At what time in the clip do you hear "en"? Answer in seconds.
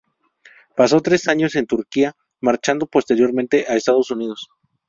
1.55-1.67